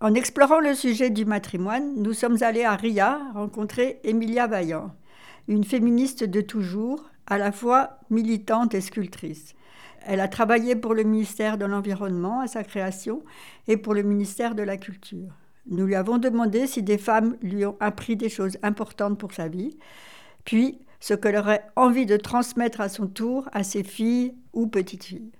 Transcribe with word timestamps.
En 0.00 0.14
explorant 0.14 0.60
le 0.60 0.74
sujet 0.74 1.10
du 1.10 1.24
matrimoine, 1.24 1.94
nous 1.96 2.12
sommes 2.12 2.40
allés 2.42 2.62
à 2.62 2.76
Ria 2.76 3.20
rencontrer 3.34 3.98
Emilia 4.04 4.46
Vaillant, 4.46 4.94
une 5.48 5.64
féministe 5.64 6.22
de 6.22 6.40
toujours, 6.40 7.10
à 7.26 7.36
la 7.36 7.50
fois 7.50 7.98
militante 8.08 8.74
et 8.74 8.80
sculptrice. 8.80 9.56
Elle 10.06 10.20
a 10.20 10.28
travaillé 10.28 10.76
pour 10.76 10.94
le 10.94 11.02
ministère 11.02 11.58
de 11.58 11.64
l'Environnement 11.64 12.40
à 12.40 12.46
sa 12.46 12.62
création 12.62 13.24
et 13.66 13.76
pour 13.76 13.92
le 13.92 14.04
ministère 14.04 14.54
de 14.54 14.62
la 14.62 14.76
Culture. 14.76 15.34
Nous 15.66 15.84
lui 15.84 15.96
avons 15.96 16.18
demandé 16.18 16.68
si 16.68 16.84
des 16.84 16.96
femmes 16.96 17.36
lui 17.42 17.66
ont 17.66 17.76
appris 17.80 18.14
des 18.14 18.28
choses 18.28 18.56
importantes 18.62 19.18
pour 19.18 19.32
sa 19.32 19.48
vie, 19.48 19.78
puis 20.44 20.78
ce 21.00 21.14
qu'elle 21.14 21.36
aurait 21.36 21.64
envie 21.74 22.06
de 22.06 22.16
transmettre 22.16 22.80
à 22.80 22.88
son 22.88 23.08
tour 23.08 23.48
à 23.52 23.64
ses 23.64 23.82
filles 23.82 24.34
ou 24.52 24.68
petites 24.68 25.04
filles. 25.04 25.32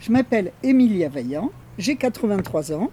Je 0.00 0.10
m'appelle 0.10 0.50
Emilia 0.64 1.08
Vaillant, 1.08 1.52
j'ai 1.78 1.94
83 1.94 2.72
ans. 2.72 2.90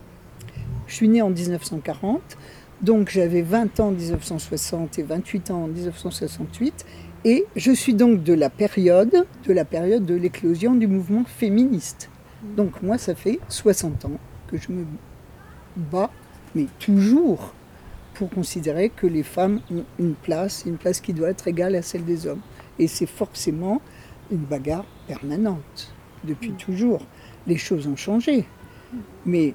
Je 0.87 0.95
suis 0.95 1.09
née 1.09 1.21
en 1.21 1.29
1940, 1.29 2.37
donc 2.81 3.09
j'avais 3.09 3.41
20 3.41 3.79
ans 3.79 3.87
en 3.87 3.91
1960 3.91 4.99
et 4.99 5.03
28 5.03 5.51
ans 5.51 5.63
en 5.63 5.67
1968. 5.67 6.85
Et 7.25 7.45
je 7.55 7.71
suis 7.71 7.93
donc 7.93 8.23
de 8.23 8.33
la 8.33 8.49
période 8.49 9.25
de 9.45 9.53
la 9.53 9.65
période 9.65 10.05
de 10.05 10.15
l'éclosion 10.15 10.75
du 10.75 10.87
mouvement 10.87 11.25
féministe. 11.25 12.09
Donc 12.55 12.81
moi, 12.81 12.97
ça 12.97 13.15
fait 13.15 13.39
60 13.49 14.05
ans 14.05 14.19
que 14.49 14.57
je 14.57 14.71
me 14.71 14.85
bats, 15.75 16.11
mais 16.55 16.67
toujours 16.79 17.53
pour 18.13 18.29
considérer 18.29 18.89
que 18.89 19.07
les 19.07 19.23
femmes 19.23 19.61
ont 19.71 19.83
une 19.99 20.13
place, 20.13 20.63
une 20.65 20.77
place 20.77 21.01
qui 21.01 21.13
doit 21.13 21.29
être 21.29 21.47
égale 21.47 21.75
à 21.75 21.81
celle 21.81 22.05
des 22.05 22.27
hommes. 22.27 22.41
Et 22.79 22.87
c'est 22.87 23.07
forcément 23.07 23.81
une 24.31 24.45
bagarre 24.45 24.85
permanente, 25.07 25.93
depuis 26.23 26.51
toujours. 26.53 27.05
Les 27.45 27.57
choses 27.57 27.87
ont 27.87 27.95
changé, 27.95 28.45
mais 29.25 29.53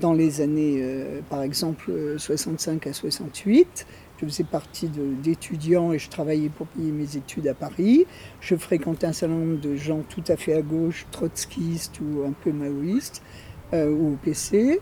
dans 0.00 0.12
les 0.12 0.40
années, 0.40 0.78
euh, 0.80 1.20
par 1.28 1.42
exemple, 1.42 1.92
65 2.16 2.86
à 2.86 2.92
68, 2.92 3.86
je 4.18 4.26
faisais 4.26 4.44
partie 4.44 4.88
d'étudiants 4.88 5.92
et 5.92 5.98
je 5.98 6.08
travaillais 6.08 6.48
pour 6.48 6.66
payer 6.68 6.90
mes 6.90 7.16
études 7.16 7.46
à 7.46 7.54
Paris. 7.54 8.06
Je 8.40 8.56
fréquentais 8.56 9.06
un 9.06 9.12
certain 9.12 9.34
nombre 9.34 9.60
de 9.60 9.76
gens 9.76 10.02
tout 10.08 10.24
à 10.28 10.36
fait 10.36 10.54
à 10.54 10.62
gauche, 10.62 11.06
trotskistes 11.10 12.00
ou 12.00 12.24
un 12.26 12.32
peu 12.32 12.50
maoïstes, 12.50 13.22
euh, 13.74 13.90
ou 13.90 14.14
au 14.14 14.16
PC. 14.16 14.80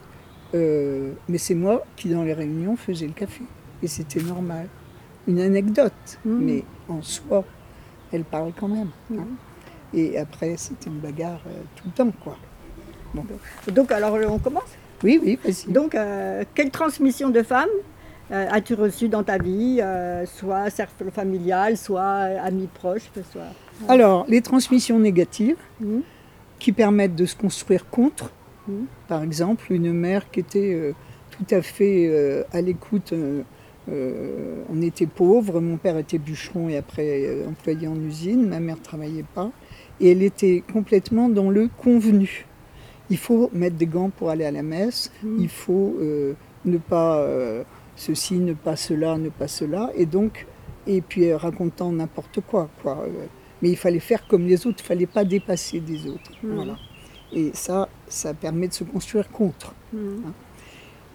mais 0.55 1.39
c'est 1.39 1.55
moi 1.55 1.85
qui, 1.97 2.09
dans 2.09 2.23
les 2.23 2.33
réunions, 2.33 2.77
faisais 2.77 3.07
le 3.07 3.13
café. 3.13 3.43
Et 3.83 3.89
c'était 3.89 4.23
normal. 4.23 4.69
Une 5.27 5.41
anecdote, 5.41 6.19
mmh. 6.25 6.31
mais 6.31 6.65
en 6.89 7.03
soi, 7.03 7.45
elle 8.13 8.25
parle 8.25 8.53
quand 8.59 8.69
même. 8.69 8.91
Hein. 9.13 9.27
Mmh. 9.93 9.97
Et 9.99 10.19
après, 10.19 10.57
c'était 10.57 10.89
une 10.89 11.01
bagarre 11.01 11.41
tout 11.75 11.85
le 11.87 11.93
temps, 11.93 12.13
quoi. 12.23 12.39
Donc, 13.73 13.93
alors, 13.93 14.17
on 14.29 14.39
commence 14.39 14.76
Oui, 15.03 15.21
oui, 15.23 15.39
Donc, 15.69 15.95
euh, 15.95 16.45
quelle 16.55 16.71
transmission 16.71 17.31
de 17.31 17.43
femmes 17.43 17.69
euh, 18.33 18.47
as-tu 18.51 18.75
reçu 18.75 19.09
dans 19.09 19.23
ta 19.23 19.39
vie, 19.39 19.79
euh, 19.81 20.27
soit 20.27 20.69
cercle 20.71 21.13
familial, 21.13 21.77
soit 21.77 22.05
amis 22.43 22.69
proches 22.73 23.09
soit... 23.31 23.43
Alors, 23.89 24.25
les 24.29 24.41
transmissions 24.43 24.99
négatives 24.99 25.59
mmh. 25.81 25.99
qui 26.59 26.73
permettent 26.73 27.15
de 27.15 27.25
se 27.25 27.37
construire 27.37 27.89
contre. 27.89 28.33
Mmh. 28.67 28.73
Par 29.07 29.23
exemple, 29.23 29.67
une 29.71 29.93
mère 29.93 30.29
qui 30.29 30.41
était 30.41 30.93
tout 31.31 31.55
à 31.55 31.63
fait 31.63 32.45
à 32.53 32.61
l'écoute. 32.61 33.15
on 33.89 34.83
était 34.83 35.07
pauvres, 35.07 35.61
mon 35.61 35.77
père 35.77 35.97
était 35.97 36.19
bûcheron 36.19 36.69
et 36.69 36.77
après 36.77 37.45
employé 37.47 37.87
en 37.87 37.95
usine, 37.95 38.49
ma 38.49 38.59
mère 38.59 38.79
ne 38.79 38.83
travaillait 38.83 39.25
pas, 39.37 39.53
et 40.01 40.11
elle 40.11 40.25
était 40.25 40.65
complètement 40.73 41.29
dans 41.29 41.49
le 41.49 41.69
convenu 41.69 42.47
il 43.11 43.19
faut 43.19 43.51
mettre 43.53 43.77
des 43.77 43.87
gants 43.87 44.11
pour 44.11 44.31
aller 44.31 44.45
à 44.45 44.51
la 44.51 44.63
messe, 44.63 45.11
mm. 45.23 45.41
il 45.41 45.49
faut 45.49 45.97
euh, 46.01 46.35
ne 46.65 46.79
pas 46.79 47.19
euh, 47.19 47.63
ceci, 47.95 48.35
ne 48.35 48.53
pas 48.53 48.77
cela, 48.77 49.17
ne 49.19 49.29
pas 49.29 49.49
cela, 49.49 49.91
et 49.95 50.07
donc, 50.07 50.47
et 50.87 51.01
puis 51.01 51.31
euh, 51.31 51.37
racontant 51.37 51.93
n'importe 51.93 52.41
quoi, 52.41 52.69
quoi. 52.83 53.07
mais 53.63 53.71
il 53.71 53.77
fallait 53.77 54.01
faire 54.01 54.27
comme 54.27 54.47
les 54.47 54.67
autres, 54.67 54.79
il 54.81 54.87
fallait 54.87 55.07
pas 55.07 55.25
dépasser 55.25 55.81
des 55.81 56.07
autres. 56.07 56.33
Mm. 56.43 56.55
Voilà. 56.55 56.77
Et 57.33 57.51
ça, 57.55 57.89
ça 58.09 58.35
permet 58.35 58.69
de 58.69 58.73
se 58.73 58.85
construire 58.85 59.31
contre. 59.31 59.75
Mm. 59.93 59.99
Hein. 59.99 60.33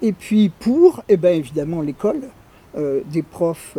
Et 0.01 0.13
puis 0.13 0.49
pour, 0.49 1.03
eh 1.09 1.17
ben, 1.17 1.37
évidemment, 1.37 1.81
l'école. 1.81 2.21
des 3.13 3.21
profs 3.21 3.77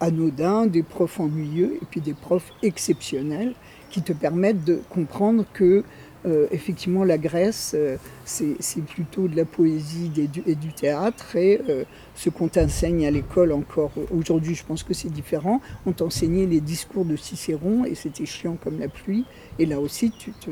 anodins, 0.00 0.66
des 0.66 0.82
profs 0.82 1.20
ennuyeux 1.20 1.78
et 1.80 1.86
puis 1.88 2.00
des 2.00 2.14
profs 2.14 2.52
exceptionnels 2.64 3.54
qui 3.90 4.02
te 4.02 4.12
permettent 4.12 4.64
de 4.64 4.80
comprendre 4.90 5.44
que 5.52 5.84
euh, 6.26 6.46
effectivement, 6.50 7.04
la 7.04 7.18
Grèce, 7.18 7.74
euh, 7.74 7.96
c'est 8.24 8.84
plutôt 8.86 9.28
de 9.28 9.36
la 9.36 9.44
poésie 9.44 10.10
et 10.16 10.54
du, 10.54 10.72
théâtre. 10.72 11.36
Et 11.36 11.60
euh, 11.68 11.84
ce 12.14 12.30
qu'on 12.30 12.48
t'enseigne 12.48 13.06
à 13.06 13.10
l'école 13.10 13.52
encore 13.52 13.92
aujourd'hui, 14.10 14.54
je 14.54 14.64
pense 14.64 14.82
que 14.82 14.94
c'est 14.94 15.10
différent. 15.10 15.60
On 15.84 15.92
t'enseignait 15.92 16.46
les 16.46 16.60
discours 16.60 17.04
de 17.04 17.16
Cicéron 17.16 17.84
et 17.84 17.94
c'était 17.94 18.24
chiant 18.24 18.56
comme 18.62 18.78
la 18.78 18.88
pluie. 18.88 19.26
Et 19.58 19.66
là 19.66 19.78
aussi, 19.80 20.10
tu 20.12 20.32
te, 20.32 20.50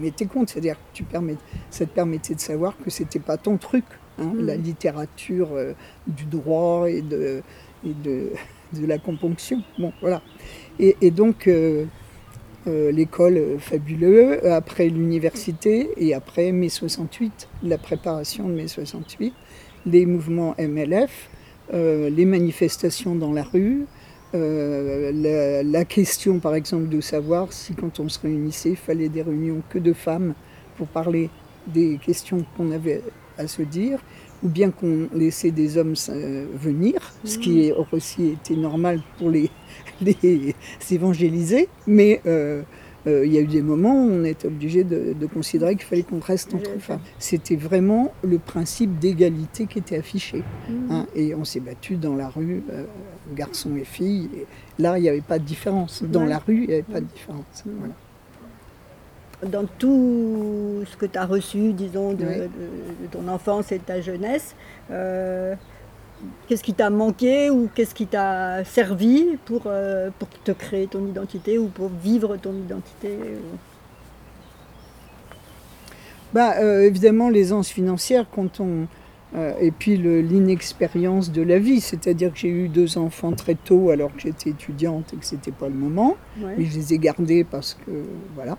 mettais 0.00 0.24
compte. 0.24 0.48
C'est-à-dire 0.48 0.76
que 0.76 0.94
tu 0.94 1.02
permets, 1.04 1.36
ça 1.68 1.84
te 1.84 1.90
permettait 1.90 2.34
de 2.34 2.40
savoir 2.40 2.74
que 2.82 2.88
c'était 2.88 3.20
pas 3.20 3.36
ton 3.36 3.58
truc. 3.58 3.84
Hein, 4.18 4.32
mmh. 4.34 4.46
La 4.46 4.56
littérature 4.56 5.50
du 6.06 6.24
droit 6.24 6.88
et 6.88 7.02
de, 7.02 7.42
et 7.84 7.92
de, 7.92 8.30
de, 8.72 8.86
la 8.86 8.96
componction. 8.96 9.62
Bon, 9.78 9.92
voilà. 10.00 10.22
Et, 10.78 10.96
et 11.02 11.10
donc. 11.10 11.46
Euh, 12.68 12.92
l'école 12.92 13.38
euh, 13.38 13.58
fabuleux, 13.58 14.46
après 14.48 14.88
l'université 14.88 15.90
et 15.96 16.14
après 16.14 16.52
mai 16.52 16.68
68, 16.68 17.48
la 17.64 17.76
préparation 17.76 18.48
de 18.48 18.54
mai 18.54 18.68
68, 18.68 19.34
les 19.86 20.06
mouvements 20.06 20.54
MLF, 20.60 21.28
euh, 21.74 22.08
les 22.08 22.24
manifestations 22.24 23.16
dans 23.16 23.32
la 23.32 23.42
rue, 23.42 23.86
la, 24.32 25.84
question 25.84 26.38
par 26.38 26.54
exemple 26.54 26.88
de 26.88 27.00
savoir 27.00 27.52
si 27.52 27.74
quand 27.74 27.98
on 27.98 28.08
se 28.08 28.20
réunissait, 28.20 28.70
il 28.70 28.76
fallait 28.76 29.08
des 29.08 29.22
réunions 29.22 29.62
que 29.68 29.78
de 29.78 29.92
femmes 29.92 30.34
pour 30.76 30.86
parler 30.86 31.28
des 31.66 31.98
questions 31.98 32.44
qu'on 32.56 32.70
avait 32.70 33.02
à 33.36 33.46
se 33.46 33.62
dire, 33.62 33.98
ou 34.42 34.48
bien 34.48 34.70
qu'on 34.70 35.08
laissait 35.12 35.50
des 35.50 35.76
hommes 35.76 35.94
venir, 36.54 37.12
ce 37.24 37.38
qui 37.38 37.72
mmh. 37.72 37.94
aussi 37.94 38.28
était 38.28 38.56
normal 38.56 39.02
pour 39.18 39.28
les, 39.28 39.50
les 40.02 40.54
évangéliser, 40.90 41.68
mais 41.86 42.20
euh, 42.26 42.62
euh, 43.06 43.26
il 43.26 43.32
y 43.32 43.38
a 43.38 43.40
eu 43.40 43.46
des 43.46 43.62
moments 43.62 43.94
où 43.94 44.10
on 44.10 44.24
était 44.24 44.46
obligé 44.46 44.84
de, 44.84 45.26
considérer 45.26 45.74
qu'il 45.74 45.86
fallait 45.86 46.02
qu'on 46.02 46.20
reste 46.20 46.54
entre 46.54 46.78
femmes. 46.78 47.00
C'était 47.18 47.56
vraiment 47.56 48.12
le 48.22 48.38
principe 48.38 48.98
d'égalité 48.98 49.66
qui 49.66 49.78
était 49.78 49.96
affiché. 49.96 50.42
Mmh. 50.68 50.72
Hein, 50.90 51.06
et 51.14 51.34
on 51.34 51.44
s'est 51.44 51.60
battu 51.60 51.96
dans 51.96 52.14
la 52.14 52.28
rue, 52.28 52.62
euh, 52.70 52.84
garçons 53.34 53.76
et 53.76 53.84
filles. 53.84 54.28
là, 54.78 54.98
il 54.98 55.02
n'y 55.02 55.08
avait 55.08 55.20
pas 55.20 55.38
de 55.38 55.44
différence. 55.44 56.02
Dans 56.02 56.24
la 56.24 56.38
rue, 56.38 56.62
il 56.64 56.68
n'y 56.68 56.74
avait 56.74 56.82
pas 56.82 57.00
de 57.00 57.06
différence. 57.06 57.64
Mmh. 57.66 59.48
Dans 59.48 59.66
tout 59.66 60.84
ce 60.86 60.96
que 60.96 61.06
tu 61.06 61.18
as 61.18 61.26
reçu, 61.26 61.72
disons, 61.72 62.12
de, 62.12 62.48
ton 63.10 63.26
enfance 63.26 63.72
et 63.72 63.78
de 63.78 63.82
ta 63.82 64.00
jeunesse, 64.00 64.54
Qu'est-ce 66.48 66.62
qui 66.62 66.74
t'a 66.74 66.90
manqué 66.90 67.50
ou 67.50 67.68
qu'est-ce 67.74 67.94
qui 67.94 68.06
t'a 68.06 68.64
servi 68.64 69.36
pour, 69.44 69.62
euh, 69.66 70.10
pour 70.18 70.28
te 70.28 70.52
créer 70.52 70.86
ton 70.86 71.06
identité 71.06 71.58
ou 71.58 71.68
pour 71.68 71.88
vivre 71.88 72.36
ton 72.36 72.52
identité 72.52 73.18
bah, 76.32 76.54
euh, 76.60 76.82
Évidemment, 76.82 77.28
l'aisance 77.28 77.68
financière, 77.68 78.26
quand 78.30 78.60
on, 78.60 78.86
euh, 79.34 79.54
et 79.60 79.70
puis 79.70 79.96
l'inexpérience 79.96 81.32
de 81.32 81.42
la 81.42 81.58
vie, 81.58 81.80
c'est-à-dire 81.80 82.32
que 82.32 82.38
j'ai 82.38 82.48
eu 82.48 82.68
deux 82.68 82.98
enfants 82.98 83.32
très 83.32 83.54
tôt 83.54 83.90
alors 83.90 84.14
que 84.14 84.20
j'étais 84.20 84.50
étudiante 84.50 85.14
et 85.14 85.16
que 85.16 85.24
ce 85.24 85.34
n'était 85.36 85.52
pas 85.52 85.68
le 85.68 85.74
moment, 85.74 86.16
mais 86.36 86.64
je 86.64 86.74
les 86.76 86.94
ai 86.94 86.98
gardés 86.98 87.44
parce 87.44 87.74
que, 87.74 87.90
voilà. 88.34 88.58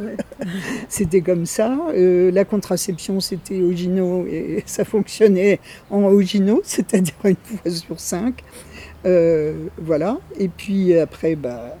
c'était 0.88 1.20
comme 1.20 1.46
ça. 1.46 1.78
Euh, 1.90 2.30
la 2.30 2.44
contraception, 2.44 3.20
c'était 3.20 3.60
Ogino 3.60 4.26
et 4.26 4.62
ça 4.66 4.84
fonctionnait 4.84 5.60
en 5.90 6.04
Ogino, 6.04 6.60
c'est-à-dire 6.64 7.14
une 7.24 7.36
fois 7.36 7.70
sur 7.70 8.00
cinq. 8.00 8.42
Euh, 9.04 9.66
voilà. 9.78 10.18
Et 10.38 10.48
puis 10.48 10.96
après, 10.98 11.36
bah, 11.36 11.76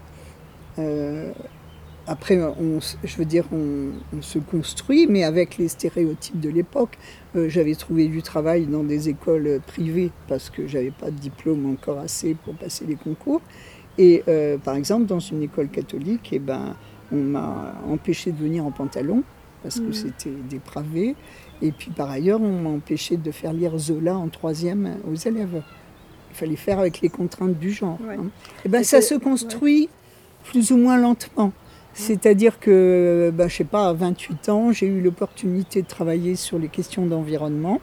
euh, 0.78 1.32
après, 2.06 2.38
je 3.02 3.16
veux 3.16 3.24
dire, 3.24 3.44
on, 3.52 4.22
se 4.22 4.38
construit, 4.38 5.06
mais 5.08 5.24
avec 5.24 5.58
les 5.58 5.68
stéréotypes 5.68 6.38
de 6.38 6.48
l'époque. 6.48 6.96
j'avais 7.34 7.74
trouvé 7.74 8.06
du 8.06 8.22
travail 8.22 8.66
dans 8.66 8.84
des 8.84 9.08
écoles 9.08 9.60
privées 9.66 10.10
parce 10.28 10.48
que 10.48 10.68
j'avais 10.68 10.92
pas 10.92 11.10
de 11.10 11.18
diplôme 11.18 11.68
encore 11.68 11.98
assez 11.98 12.34
pour 12.34 12.54
passer 12.54 12.84
les 12.86 12.94
concours. 12.94 13.40
Et 13.98 14.22
par 14.62 14.76
exemple, 14.76 15.06
dans 15.06 15.18
une 15.18 15.42
école 15.42 15.68
catholique, 15.68 16.32
et 16.32 16.36
eh 16.36 16.38
ben, 16.38 16.76
on 17.12 17.16
m'a 17.16 17.74
empêché 17.88 18.32
de 18.32 18.38
venir 18.38 18.64
en 18.64 18.70
pantalon 18.70 19.22
parce 19.62 19.80
que 19.80 19.88
mm. 19.88 19.94
c'était 19.94 20.34
dépravé. 20.48 21.16
Et 21.62 21.72
puis 21.72 21.90
par 21.90 22.10
ailleurs, 22.10 22.40
on 22.40 22.60
m'a 22.60 22.70
empêché 22.70 23.16
de 23.16 23.30
faire 23.30 23.52
lire 23.52 23.76
Zola 23.78 24.16
en 24.16 24.28
troisième 24.28 24.96
aux 25.10 25.14
élèves. 25.14 25.62
Il 26.30 26.36
fallait 26.36 26.56
faire 26.56 26.78
avec 26.78 27.00
les 27.00 27.08
contraintes 27.08 27.58
du 27.58 27.72
genre. 27.72 27.98
Hein. 28.08 28.26
Et 28.64 28.68
ben, 28.68 28.84
ça 28.84 29.00
se 29.00 29.14
construit 29.14 29.88
plus 30.44 30.70
ou 30.70 30.76
moins 30.76 30.98
lentement. 30.98 31.52
C'est-à-dire 31.94 32.60
que, 32.60 33.32
bah, 33.34 33.48
je 33.48 33.56
sais 33.56 33.64
pas, 33.64 33.88
à 33.88 33.92
28 33.94 34.50
ans, 34.50 34.70
j'ai 34.70 34.86
eu 34.86 35.00
l'opportunité 35.00 35.80
de 35.80 35.86
travailler 35.86 36.36
sur 36.36 36.58
les 36.58 36.68
questions 36.68 37.06
d'environnement 37.06 37.80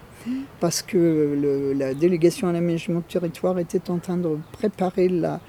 parce 0.59 0.81
que 0.81 1.73
la 1.75 1.93
délégation 1.93 2.47
à 2.47 2.53
l'aménagement 2.53 2.99
du 2.99 3.05
territoire 3.05 3.59
était 3.59 3.89
en 3.89 3.97
train 3.97 4.15
de 4.15 4.37
préparer 4.53 5.09
la, 5.09 5.41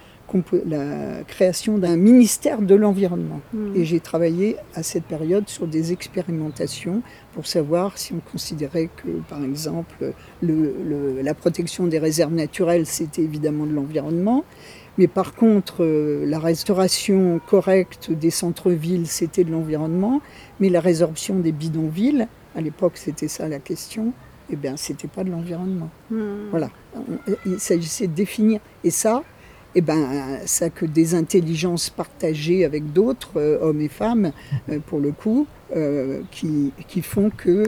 la 0.66 1.22
création 1.24 1.78
d'un 1.78 1.96
ministère 1.96 2.60
de 2.60 2.74
l'environnement. 2.74 3.40
Hmm. 3.52 3.74
Et 3.76 3.84
j'ai 3.84 4.00
travaillé 4.00 4.56
à 4.74 4.82
cette 4.82 5.04
période 5.04 5.48
sur 5.48 5.66
des 5.66 5.92
expérimentations 5.92 7.02
pour 7.32 7.46
savoir 7.46 7.98
si 7.98 8.12
on 8.12 8.20
considérait 8.20 8.88
que, 8.96 9.08
par 9.28 9.42
exemple, 9.42 10.12
la 10.42 11.34
protection 11.34 11.86
des 11.86 11.98
réserves 11.98 12.34
naturelles, 12.34 12.86
c'était 12.86 13.22
évidemment 13.22 13.66
de 13.66 13.72
l'environnement. 13.72 14.44
Mais 14.96 15.08
par 15.08 15.34
contre, 15.34 15.82
euh, 15.82 16.24
la 16.24 16.38
restauration 16.38 17.40
correcte 17.44 18.12
des 18.12 18.30
centres-villes, 18.30 19.08
c'était 19.08 19.42
de 19.42 19.50
l'environnement. 19.50 20.20
Mais 20.60 20.68
la 20.68 20.80
résorption 20.80 21.40
des 21.40 21.52
bidonvilles, 21.52 22.28
à 22.54 22.60
l'époque, 22.60 22.92
c'était 22.96 23.28
ça 23.28 23.48
la 23.48 23.58
question, 23.58 24.12
eh 24.50 24.56
bien, 24.56 24.76
c'était 24.76 25.08
pas 25.08 25.24
de 25.24 25.30
l'environnement. 25.30 25.90
Hmm. 26.10 26.48
Voilà. 26.50 26.70
Il 27.44 27.58
s'agissait 27.58 28.06
de 28.06 28.14
définir. 28.14 28.60
Et 28.84 28.90
ça, 28.90 29.24
eh 29.74 29.80
ben, 29.80 30.38
ça 30.46 30.70
que 30.70 30.86
des 30.86 31.14
intelligences 31.14 31.90
partagées 31.90 32.64
avec 32.64 32.92
d'autres, 32.92 33.32
euh, 33.36 33.58
hommes 33.60 33.80
et 33.80 33.88
femmes, 33.88 34.32
euh, 34.70 34.78
pour 34.86 35.00
le 35.00 35.12
coup, 35.12 35.46
euh, 35.74 36.20
qui, 36.30 36.72
qui, 36.86 37.02
font 37.02 37.30
que 37.30 37.64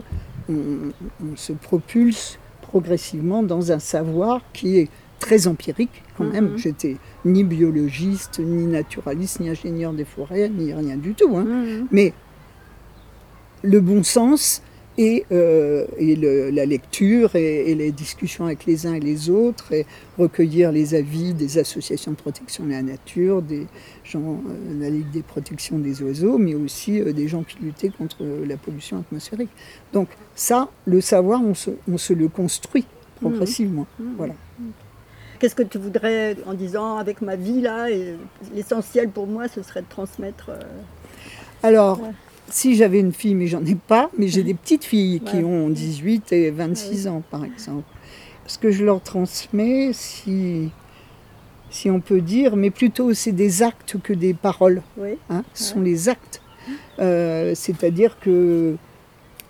on, 0.49 0.93
se 1.35 1.53
propulse 1.53 2.39
progressivement 2.63 3.43
dans 3.43 3.73
un 3.73 3.81
savoir 3.81 4.41
qui 4.53 4.79
est 4.79 4.89
très 5.19 5.49
empirique 5.49 6.03
quand 6.17 6.25
même. 6.25 6.55
Mm-hmm. 6.55 6.59
J'étais 6.59 6.97
ni 7.25 7.43
biologiste, 7.43 8.39
ni 8.39 8.67
naturaliste, 8.67 9.41
ni 9.41 9.49
ingénieur 9.49 9.93
des 9.93 10.05
forêts, 10.05 10.49
ni 10.49 10.73
rien 10.73 10.97
du 10.97 11.15
tout. 11.15 11.37
Hein. 11.37 11.47
Mm-hmm. 11.49 11.87
Mais 11.91 12.13
le 13.63 13.81
bon 13.81 14.05
sens 14.05 14.63
et, 14.99 15.27
euh, 15.31 15.87
la 16.53 16.67
lecture 16.67 17.35
et, 17.37 17.75
les 17.75 17.93
discussions 17.93 18.47
avec 18.47 18.67
les 18.67 18.87
uns 18.87 18.95
et 18.95 19.01
les 19.01 19.31
autres 19.31 19.73
et 19.73 19.87
recueillir 20.19 20.73
les 20.73 20.95
avis 20.95 21.35
des 21.35 21.59
associations 21.59 22.13
de 22.13 22.17
protection 22.17 22.65
de 22.65 22.71
la 22.71 22.83
nature, 22.83 23.43
des 23.43 23.67
gens, 24.05 24.41
euh, 24.49 24.81
la 24.81 24.89
Ligue 24.89 25.11
des 25.11 25.23
protections 25.23 25.79
des 25.79 26.03
oiseaux, 26.03 26.39
mais 26.39 26.55
aussi 26.55 27.01
euh, 27.01 27.13
des 27.13 27.29
gens 27.29 27.43
qui 27.43 27.59
luttaient 27.63 27.91
contre 27.91 28.25
la 28.47 28.57
pollution 28.57 28.99
atmosphérique. 28.99 29.51
Donc 29.93 30.09
ça, 30.35 30.69
le 30.87 31.01
savoir, 31.01 31.41
on 31.43 31.55
se, 31.55 32.13
le 32.13 32.29
construit 32.29 32.87
progressivement. 33.21 33.87
Mmh. 33.99 34.05
Mmh. 34.05 34.15
Voilà. 34.17 34.35
Qu'est-ce 35.39 35.55
que 35.55 35.63
tu 35.63 35.77
voudrais 35.77 36.37
en 36.47 36.55
disant 36.55 36.97
avec 36.97 37.21
ma 37.21 37.37
vie 37.37 37.61
là 37.61 37.89
L'essentiel 38.55 39.11
pour 39.11 39.27
moi, 39.27 39.49
ce 39.49 39.63
serait 39.63 39.83
de 39.83 39.89
transmettre. 39.89 40.51
Alors, 41.63 42.01
si 42.49 42.77
j'avais 42.77 43.01
une 43.01 43.13
fille, 43.13 43.35
mais 43.35 43.47
j'en 43.47 43.65
ai 43.65 43.75
pas, 43.75 44.11
mais 44.19 44.29
j'ai 44.29 44.43
des 44.43 44.55
petites 44.55 44.85
filles 44.85 45.21
qui 45.21 45.37
ont 45.37 45.69
18 45.69 46.33
et 46.33 46.51
26 46.51 47.09
ans, 47.09 47.23
par 47.31 47.45
exemple. 47.45 47.85
Ce 48.47 48.59
que 48.59 48.71
je 48.71 48.85
leur 48.85 49.01
transmets, 49.03 49.91
si, 49.93 50.71
si 51.71 51.91
on 51.91 52.01
peut 52.01 52.21
dire, 52.21 52.57
mais 52.57 52.71
plutôt 52.71 53.13
c'est 53.15 53.33
des 53.33 53.63
actes 53.63 53.97
que 54.01 54.13
des 54.13 54.35
paroles. 54.35 54.83
Hein, 55.31 55.45
ce 55.55 55.65
sont 55.65 55.81
les 55.81 56.09
actes. 56.09 56.41
Euh, 56.99 57.55
c'est-à-dire 57.55 58.19
que 58.21 58.77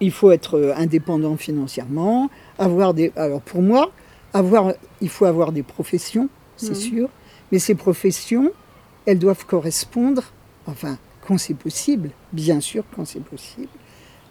il 0.00 0.10
faut 0.10 0.31
être 0.31 0.75
indépendant 0.76 1.37
financièrement, 1.37 2.31
avoir 2.58 2.92
des. 2.94 3.12
Alors 3.16 3.40
pour 3.40 3.62
moi, 3.62 3.90
avoir, 4.34 4.72
il 5.00 5.08
faut 5.08 5.25
avoir 5.25 5.52
des 5.52 5.62
professions, 5.62 6.28
c'est 6.56 6.75
sûr, 6.75 7.08
mais 7.52 7.58
ces 7.58 7.75
professions, 7.75 8.50
elles 9.06 9.19
doivent 9.19 9.46
correspondre, 9.46 10.25
enfin, 10.66 10.99
quand 11.26 11.38
c'est 11.38 11.55
possible, 11.55 12.11
bien 12.32 12.61
sûr 12.61 12.84
quand 12.94 13.05
c'est 13.05 13.23
possible, 13.23 13.69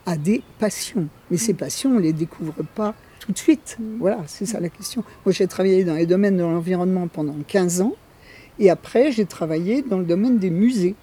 à 0.05 0.17
des 0.17 0.41
passions. 0.59 1.07
Mais 1.29 1.37
ces 1.37 1.53
passions, 1.53 1.91
on 1.91 1.95
ne 1.95 2.01
les 2.01 2.13
découvre 2.13 2.63
pas 2.75 2.95
tout 3.19 3.31
de 3.31 3.37
suite. 3.37 3.77
Mm. 3.79 3.97
Voilà, 3.99 4.23
c'est 4.27 4.45
ça 4.45 4.59
la 4.59 4.69
question. 4.69 5.03
Moi, 5.25 5.33
j'ai 5.33 5.47
travaillé 5.47 5.83
dans 5.83 5.95
les 5.95 6.05
domaines 6.05 6.37
de 6.37 6.43
l'environnement 6.43 7.07
pendant 7.07 7.35
15 7.47 7.81
ans, 7.81 7.95
et 8.59 8.69
après, 8.69 9.11
j'ai 9.11 9.25
travaillé 9.25 9.81
dans 9.81 9.99
le 9.99 10.05
domaine 10.05 10.37
des 10.37 10.49
musées. 10.49 10.95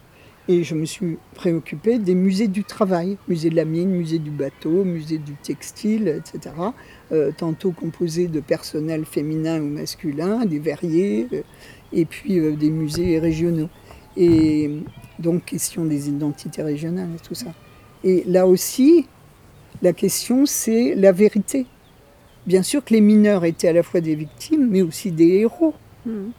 Et 0.48 0.64
je 0.64 0.74
me 0.74 0.86
suis 0.86 1.18
préoccupée 1.36 1.98
des 1.98 2.16
musées 2.16 2.48
du 2.48 2.64
travail, 2.64 3.16
musée 3.28 3.48
de 3.48 3.54
la 3.54 3.64
mine, 3.64 3.90
musée 3.90 4.18
du 4.18 4.30
bateau, 4.30 4.82
musée 4.82 5.18
du 5.18 5.34
textile, 5.34 6.08
etc. 6.08 6.54
Euh, 7.12 7.30
tantôt 7.36 7.70
composés 7.70 8.26
de 8.26 8.40
personnel 8.40 9.04
féminin 9.04 9.60
ou 9.60 9.68
masculin, 9.68 10.44
des 10.44 10.58
verriers, 10.58 11.28
euh, 11.32 11.42
et 11.92 12.06
puis 12.06 12.40
euh, 12.40 12.56
des 12.56 12.70
musées 12.70 13.20
régionaux. 13.20 13.68
Et 14.16 14.70
donc 15.18 15.44
question 15.44 15.84
des 15.84 16.08
identités 16.08 16.62
régionales 16.62 17.10
et 17.16 17.26
tout 17.26 17.34
ça. 17.34 17.52
Et 18.04 18.24
là 18.26 18.46
aussi, 18.46 19.06
la 19.80 19.92
question, 19.92 20.46
c'est 20.46 20.94
la 20.94 21.12
vérité. 21.12 21.66
Bien 22.46 22.62
sûr 22.62 22.84
que 22.84 22.92
les 22.92 23.00
mineurs 23.00 23.44
étaient 23.44 23.68
à 23.68 23.72
la 23.72 23.82
fois 23.82 24.00
des 24.00 24.14
victimes, 24.14 24.68
mais 24.68 24.82
aussi 24.82 25.12
des 25.12 25.28
héros, 25.38 25.74
hmm. 26.06 26.30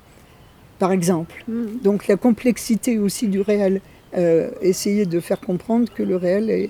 par 0.78 0.92
exemple. 0.92 1.44
Hmm. 1.48 1.78
Donc 1.82 2.08
la 2.08 2.18
complexité 2.18 3.00
aussi 3.00 3.28
du 3.28 3.42
réel. 3.42 3.82
Euh, 4.16 4.52
essayer 4.62 5.08
de 5.08 5.20
faire 5.20 5.40
comprendre 5.40 5.92
que 5.92 6.04
le 6.04 6.16
réel 6.16 6.52
est... 6.52 6.70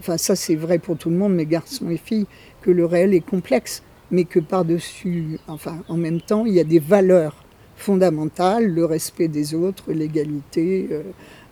Enfin 0.00 0.16
ça 0.16 0.34
c'est 0.34 0.56
vrai 0.56 0.80
pour 0.80 0.98
tout 0.98 1.10
le 1.10 1.16
monde, 1.16 1.32
mes 1.32 1.46
garçons 1.46 1.88
et 1.90 1.96
filles, 1.96 2.26
que 2.60 2.72
le 2.72 2.84
réel 2.84 3.14
est 3.14 3.24
complexe, 3.24 3.84
mais 4.10 4.24
que 4.24 4.40
par-dessus, 4.40 5.38
enfin 5.46 5.78
en 5.88 5.96
même 5.96 6.20
temps, 6.20 6.44
il 6.44 6.54
y 6.54 6.60
a 6.60 6.64
des 6.64 6.80
valeurs 6.80 7.45
fondamentales, 7.76 8.66
le 8.66 8.84
respect 8.84 9.28
des 9.28 9.54
autres, 9.54 9.92
l'égalité, 9.92 10.88
euh, 10.90 11.02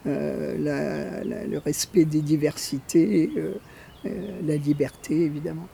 euh, 0.07 1.45
le 1.49 1.59
respect 1.59 2.05
des 2.05 2.23
diversités, 2.23 3.31
euh, 3.37 3.53
la 4.47 4.57
liberté 4.57 5.15
évidemment. 5.15 5.69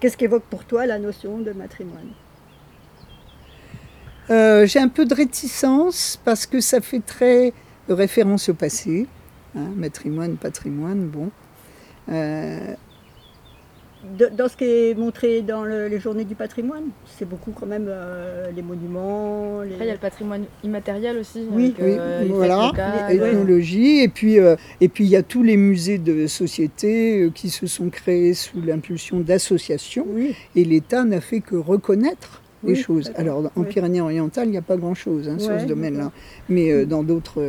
Qu'est-ce 0.00 0.16
qu'évoque 0.16 0.44
pour 0.44 0.64
toi 0.64 0.86
la 0.86 0.98
notion 0.98 1.38
de 1.38 1.52
matrimoine? 1.52 2.10
J'ai 4.28 4.78
un 4.78 4.88
peu 4.88 5.04
de 5.04 5.14
réticence 5.14 6.18
parce 6.24 6.46
que 6.46 6.60
ça 6.60 6.80
fait 6.80 7.04
très 7.04 7.52
référence 7.88 8.48
au 8.48 8.54
passé. 8.54 9.06
Hein, 9.56 9.68
matrimoine, 9.76 10.36
patrimoine, 10.36 11.06
bon 11.06 11.30
dans 14.14 14.48
ce 14.48 14.56
qui 14.56 14.64
est 14.64 14.96
montré 14.96 15.42
dans 15.42 15.64
les 15.64 15.98
journées 15.98 16.24
du 16.24 16.34
patrimoine, 16.34 16.84
c'est 17.06 17.28
beaucoup 17.28 17.52
quand 17.52 17.66
même 17.66 17.86
euh, 17.88 18.50
les 18.54 18.62
monuments. 18.62 19.62
il 19.62 19.84
y 19.84 19.88
a 19.88 19.92
le 19.92 19.98
patrimoine 19.98 20.44
immatériel 20.62 21.18
aussi. 21.18 21.46
Oui, 21.50 21.74
euh, 21.80 22.24
voilà, 22.28 22.72
l'ethnologie. 23.08 24.00
Et 24.00 24.08
puis, 24.08 24.38
euh, 24.38 24.56
et 24.80 24.88
puis 24.88 25.04
il 25.04 25.10
y 25.10 25.16
a 25.16 25.22
tous 25.22 25.42
les 25.42 25.56
musées 25.56 25.98
de 25.98 26.26
société 26.26 27.30
qui 27.34 27.50
se 27.50 27.66
sont 27.66 27.88
créés 27.88 28.34
sous 28.34 28.60
l'impulsion 28.60 29.20
d'associations. 29.20 30.06
Et 30.54 30.64
l'État 30.64 31.04
n'a 31.04 31.20
fait 31.20 31.40
que 31.40 31.56
reconnaître 31.56 32.42
les 32.62 32.76
choses. 32.76 33.12
Alors 33.16 33.50
en 33.56 33.62
Pyrénées-Orientales, 33.62 34.48
il 34.48 34.52
n'y 34.52 34.56
a 34.56 34.62
pas 34.62 34.76
grand-chose 34.76 35.28
hein, 35.28 35.38
sur 35.38 35.60
ce 35.60 35.66
domaine-là. 35.66 36.12
Mais 36.48 36.86
dans 36.86 37.02
d'autres 37.02 37.42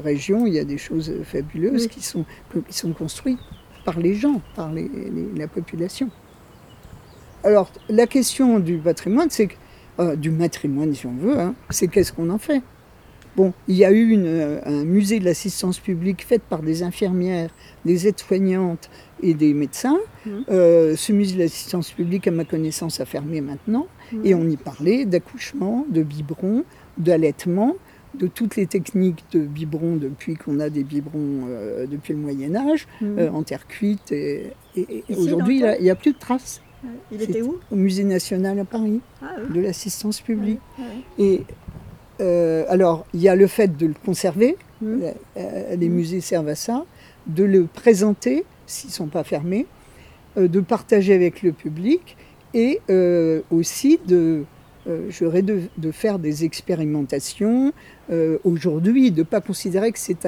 régions, 0.00 0.46
il 0.46 0.54
y 0.54 0.58
a 0.58 0.64
des 0.64 0.78
choses 0.78 1.12
fabuleuses 1.24 1.88
qui, 1.88 2.02
sont, 2.02 2.24
qui 2.68 2.76
sont 2.76 2.92
construites 2.92 3.38
par 3.84 3.98
les 3.98 4.14
gens, 4.14 4.40
par 4.54 4.70
la 4.72 5.48
population. 5.48 6.10
Alors, 7.44 7.70
la 7.88 8.06
question 8.06 8.60
du 8.60 8.78
patrimoine, 8.78 9.28
c'est 9.30 9.48
euh, 9.98 10.16
du 10.16 10.30
matrimoine, 10.30 10.94
si 10.94 11.06
on 11.06 11.14
veut, 11.14 11.38
hein, 11.38 11.54
c'est 11.70 11.88
qu'est-ce 11.88 12.12
qu'on 12.12 12.30
en 12.30 12.38
fait? 12.38 12.62
Bon, 13.34 13.54
il 13.66 13.76
y 13.76 13.84
a 13.84 13.90
eu 13.90 14.14
euh, 14.16 14.60
un 14.66 14.84
musée 14.84 15.18
de 15.18 15.24
l'assistance 15.24 15.78
publique 15.78 16.24
fait 16.24 16.40
par 16.40 16.60
des 16.60 16.82
infirmières, 16.82 17.50
des 17.84 18.06
aides-soignantes 18.06 18.90
et 19.22 19.32
des 19.32 19.54
médecins. 19.54 19.98
Mmh. 20.26 20.30
Euh, 20.50 20.96
ce 20.96 21.12
musée 21.12 21.36
de 21.36 21.40
l'assistance 21.40 21.90
publique, 21.92 22.28
à 22.28 22.30
ma 22.30 22.44
connaissance, 22.44 23.00
a 23.00 23.06
fermé 23.06 23.40
maintenant. 23.40 23.86
Mmh. 24.12 24.20
Et 24.24 24.34
on 24.34 24.44
y 24.44 24.56
parlait 24.58 25.06
d'accouchement, 25.06 25.86
de 25.88 26.02
biberon, 26.02 26.64
d'allaitement 26.98 27.76
de 28.14 28.26
toutes 28.26 28.56
les 28.56 28.66
techniques 28.66 29.24
de 29.32 29.40
biberon 29.40 29.96
depuis 29.96 30.34
qu'on 30.34 30.60
a 30.60 30.68
des 30.68 30.84
biberons 30.84 31.46
euh, 31.48 31.86
depuis 31.86 32.12
le 32.12 32.18
Moyen 32.18 32.54
Âge, 32.54 32.86
mhm. 33.00 33.18
euh, 33.18 33.30
en 33.30 33.42
terre 33.42 33.66
cuite. 33.66 34.12
Et, 34.12 34.52
aujourd'hui, 35.16 35.62
il 35.78 35.82
n'y 35.82 35.90
a, 35.90 35.94
plus 35.94 36.12
de 36.12 36.18
traces. 36.18 36.60
Il 37.12 37.22
était 37.22 37.42
où 37.42 37.58
Au 37.70 37.76
Musée 37.76 38.04
national 38.04 38.58
à 38.58 38.64
Paris, 38.64 39.00
ah 39.22 39.26
de 39.52 39.60
l'assistance 39.60 40.20
publique. 40.20 40.60
Et 41.18 41.42
euh, 42.20 42.64
alors, 42.68 43.06
il 43.14 43.20
y 43.20 43.28
a 43.28 43.36
le 43.36 43.46
fait 43.46 43.76
de 43.76 43.86
le 43.86 43.94
conserver, 44.04 44.56
mhm. 44.80 45.12
les 45.78 45.88
mhm. 45.88 45.94
musées 45.94 46.20
servent 46.20 46.48
à 46.48 46.54
ça, 46.54 46.84
de 47.26 47.44
le 47.44 47.64
présenter 47.64 48.44
s'ils 48.66 48.90
ne 48.90 48.94
sont 48.94 49.06
pas 49.06 49.24
fermés, 49.24 49.66
de 50.36 50.60
partager 50.60 51.14
avec 51.14 51.42
le 51.42 51.52
public 51.52 52.16
et 52.54 52.80
aussi 53.50 54.00
de 54.06 54.44
euh, 54.86 55.06
j'aurais 55.10 55.42
de, 55.42 55.60
faire 55.92 56.18
des 56.18 56.44
expérimentations 56.44 57.72
euh, 58.10 58.38
aujourd'hui, 58.44 59.10
de 59.10 59.20
ne 59.20 59.24
pas 59.24 59.40
considérer 59.40 59.92
que 59.92 59.98
c'est 59.98 60.26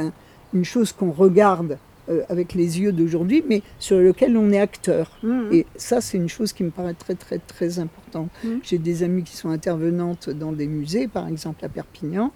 une 0.53 0.65
chose 0.65 0.93
qu'on 0.93 1.11
regarde 1.11 1.79
euh, 2.09 2.23
avec 2.29 2.55
les 2.55 2.81
yeux 2.81 2.93
d'aujourd'hui, 2.93 3.43
mais 3.49 3.63
sur 3.79 3.99
lequel 3.99 4.37
on 4.37 4.51
est 4.53 4.61
acteur. 4.61 5.19
Mmh. 5.23 5.41
Et 5.53 5.67
ça, 5.77 6.01
c'est 6.01 6.19
une 6.19 6.29
chose 6.29 6.53
qui 6.53 6.63
me 6.63 6.71
paraît 6.71 6.95
très, 6.95 7.15
très, 7.15 7.39
très 7.39 7.79
importante. 7.79 8.31
Mmh. 8.45 8.49
J'ai 8.63 8.79
des 8.79 9.03
amis 9.03 9.25
qui 9.25 9.37
sont 9.37 9.49
intervenantes 9.49 10.31
dans 10.31 10.53
des 10.53 10.69
musées, 10.69 11.09
par 11.09 11.27
exemple 11.29 11.65
à 11.65 11.69
Perpignan, 11.69 12.33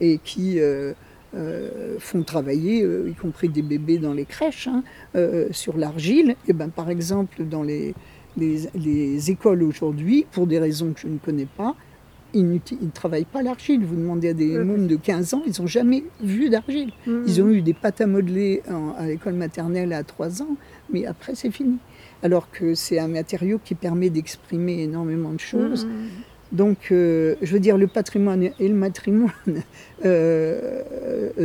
et 0.00 0.20
qui 0.22 0.58
font 1.98 2.22
travailler, 2.22 2.86
y 3.08 3.14
compris 3.14 3.48
des 3.48 3.62
bébés 3.62 3.96
dans 3.96 4.12
les 4.12 4.26
crèches, 4.26 4.68
hein, 4.68 4.82
sur 5.50 5.78
l'argile. 5.78 6.36
Et 6.46 6.52
ben, 6.52 6.68
par 6.68 6.90
exemple, 6.90 7.44
dans 7.44 7.62
les, 7.62 7.94
les 8.36 9.30
écoles 9.30 9.62
aujourd'hui, 9.62 10.26
pour 10.32 10.46
des 10.46 10.58
raisons 10.58 10.92
que 10.92 11.00
je 11.00 11.08
ne 11.08 11.18
connais 11.18 11.46
pas, 11.46 11.74
ils 12.34 12.48
ne 12.48 12.90
travaillent 12.92 13.24
pas 13.24 13.42
l'argile. 13.42 13.84
Vous 13.84 13.96
demandez 13.96 14.28
à 14.28 14.34
des 14.34 14.58
mômes 14.58 14.86
de 14.86 14.96
15 14.96 15.34
ans, 15.34 15.42
ils 15.46 15.60
n'ont 15.60 15.66
jamais 15.66 16.04
vu 16.22 16.48
d'argile. 16.48 16.92
Mmh. 17.06 17.22
Ils 17.26 17.42
ont 17.42 17.48
eu 17.48 17.62
des 17.62 17.74
pâtes 17.74 18.00
à 18.00 18.06
modeler 18.06 18.62
à 18.98 19.06
l'école 19.06 19.34
maternelle 19.34 19.92
à 19.92 20.04
3 20.04 20.42
ans, 20.42 20.56
mais 20.92 21.06
après 21.06 21.34
c'est 21.34 21.50
fini. 21.50 21.78
Alors 22.22 22.50
que 22.50 22.74
c'est 22.74 22.98
un 22.98 23.08
matériau 23.08 23.58
qui 23.62 23.74
permet 23.74 24.10
d'exprimer 24.10 24.82
énormément 24.82 25.32
de 25.32 25.40
choses. 25.40 25.86
Mmh. 25.86 25.90
Donc, 26.52 26.88
euh, 26.90 27.36
je 27.42 27.52
veux 27.52 27.60
dire, 27.60 27.78
le 27.78 27.86
patrimoine 27.86 28.42
et 28.42 28.68
le 28.68 28.74
matrimoine, 28.74 29.30
euh, 30.04 30.82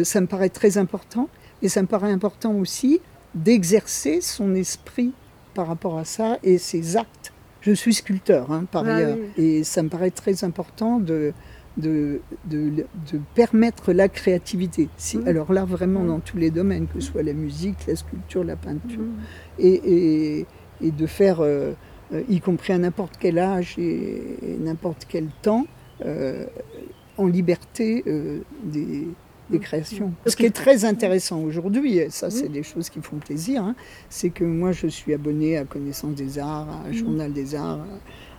ça 0.04 0.20
me 0.20 0.28
paraît 0.28 0.50
très 0.50 0.78
important. 0.78 1.30
Et 1.62 1.70
ça 1.70 1.82
me 1.82 1.88
paraît 1.88 2.12
important 2.12 2.54
aussi 2.56 3.00
d'exercer 3.34 4.20
son 4.22 4.56
esprit 4.56 5.14
par 5.56 5.68
rapport 5.68 5.98
à 5.98 6.06
ça 6.06 6.38
et 6.44 6.60
ses 6.60 6.98
actes 6.98 7.34
je 7.66 7.72
suis 7.72 7.96
sculpteur, 7.96 8.52
hein, 8.52 8.66
par 8.72 8.86
ailleurs. 8.88 9.18
Et 9.38 9.64
ça 9.64 9.82
me 9.82 9.90
paraît 9.90 10.12
très 10.12 10.44
important 10.44 11.00
de, 11.00 11.34
de, 11.78 12.22
de, 12.46 12.86
permettre 13.34 13.92
la 13.92 14.08
créativité. 14.08 14.88
Si, 14.98 15.18
mmh. 15.18 15.28
Alors 15.28 15.52
là, 15.52 15.66
vraiment 15.66 16.02
mmh. 16.02 16.08
dans 16.08 16.20
tous 16.20 16.38
les 16.38 16.52
domaines, 16.52 16.86
que 16.86 17.00
ce 17.00 17.12
soit 17.12 17.24
la 17.24 17.34
musique, 17.34 17.88
la 17.88 17.96
sculpture, 17.96 18.44
la 18.44 18.56
peinture. 18.56 19.02
Mmh. 19.02 19.16
Et, 19.60 20.46
et, 20.82 20.92
de 20.92 21.08
faire, 21.08 21.40
euh, 21.40 21.72
euh, 22.14 22.22
y 22.30 22.40
compris 22.40 22.74
à 22.74 22.78
n'importe 22.78 23.16
quel 23.20 23.40
âge 23.40 23.80
et, 23.80 24.22
n'importe 24.60 25.06
quel 25.10 25.30
temps, 25.42 25.66
euh, 26.06 26.46
en 27.18 27.26
liberté 27.26 28.04
des 28.64 29.08
des 29.50 29.60
créations. 29.60 30.12
Ce 30.26 30.36
qui 30.36 30.46
est 30.46 30.56
très 30.56 30.86
intéressant 30.86 31.42
aujourd'hui, 31.42 31.98
et 31.98 32.10
ça 32.10 32.30
c'est 32.30 32.50
des 32.50 32.64
choses 32.64 32.90
qui 32.90 33.02
font 33.02 33.18
plaisir, 33.18 33.64
hein, 33.64 33.76
c'est 34.10 34.30
que 34.30 34.44
moi 34.44 34.72
je 34.72 34.88
suis 34.88 35.14
abonnée 35.14 35.58
à 35.58 35.66
Connaissance 35.66 36.16
des 36.16 36.40
Arts, 36.40 36.82
à 36.86 36.92
Journal 36.92 37.32
des 37.32 37.56
Arts, 37.56 37.86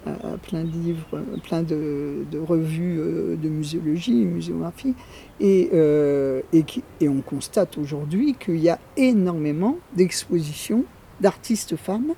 à, 0.06 0.38
plein 0.38 0.64
de 0.64 0.70
livres, 0.70 1.22
plein 1.44 1.62
de, 1.62 2.24
revues 2.46 2.98
euh, 2.98 3.36
de 3.36 3.48
muséologie, 3.48 4.24
muséographie, 4.24 4.94
et, 5.40 5.70
euh, 5.74 6.42
et, 6.52 6.64
et 7.00 7.08
on 7.08 7.20
constate 7.20 7.78
aujourd'hui 7.78 8.34
qu'il 8.38 8.58
y 8.58 8.68
a 8.68 8.78
énormément 8.96 9.78
d'expositions 9.96 10.84
d'artistes 11.20 11.76
femmes 11.76 12.12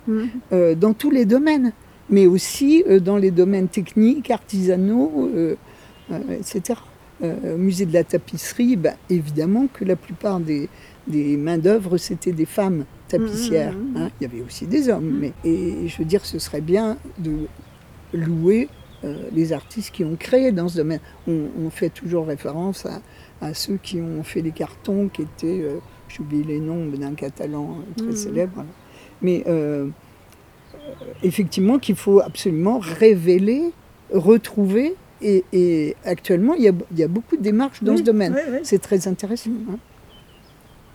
euh, 0.52 0.74
dans 0.74 0.92
tous 0.92 1.10
les 1.10 1.24
domaines, 1.24 1.72
mais 2.10 2.26
aussi 2.26 2.84
dans 3.02 3.16
les 3.16 3.30
domaines 3.30 3.68
techniques, 3.68 4.30
artisanaux, 4.30 5.30
etc. 6.30 6.80
Euh, 7.20 7.56
musée 7.56 7.84
de 7.84 7.92
la 7.92 8.04
tapisserie, 8.04 8.76
bah, 8.76 8.92
évidemment 9.10 9.66
que 9.66 9.84
la 9.84 9.96
plupart 9.96 10.38
des, 10.38 10.68
main-d'œuvre, 11.08 11.96
c'était 11.96 12.30
des 12.30 12.44
femmes 12.44 12.84
tapissières. 13.08 13.72
Mmh, 13.72 13.76
mmh, 13.76 13.92
mmh. 13.92 13.96
Hein. 13.96 14.10
Il 14.20 14.22
y 14.22 14.26
avait 14.26 14.42
aussi 14.42 14.66
des 14.66 14.88
hommes. 14.88 15.18
Mais, 15.20 15.32
et 15.44 15.88
je 15.88 15.98
veux 15.98 16.04
dire, 16.04 16.24
ce 16.24 16.38
serait 16.38 16.60
bien 16.60 16.96
de 17.18 17.48
louer 18.12 18.68
euh, 19.02 19.16
les 19.32 19.52
artistes 19.52 19.92
qui 19.92 20.04
ont 20.04 20.14
créé 20.14 20.52
dans 20.52 20.68
ce 20.68 20.76
domaine. 20.76 21.00
On, 21.26 21.70
fait 21.70 21.90
toujours 21.90 22.26
référence 22.26 22.86
à, 23.40 23.52
ceux 23.52 23.78
qui 23.82 24.00
ont 24.00 24.22
fait 24.22 24.40
les 24.40 24.52
cartons, 24.52 25.08
qui 25.08 25.22
étaient, 25.22 25.60
euh, 25.60 25.78
j'oublie 26.08 26.44
les 26.44 26.60
noms 26.60 26.86
d'un 26.86 27.14
catalan 27.14 27.78
très 27.96 28.14
célèbre. 28.14 28.64
Mais 29.22 29.44
effectivement, 31.24 31.80
qu'il 31.80 31.96
faut 31.96 32.20
absolument 32.20 32.78
révéler, 32.78 33.72
retrouver 34.12 34.94
et, 35.20 35.96
actuellement, 36.04 36.54
il 36.54 36.62
y, 36.62 37.02
a, 37.02 37.08
beaucoup 37.08 37.36
de 37.36 37.42
démarches 37.42 37.82
dans 37.82 37.96
ce 37.96 38.02
domaine. 38.02 38.36
C'est 38.62 38.80
très 38.80 39.08
intéressant. 39.08 39.50
Hein. 39.70 39.78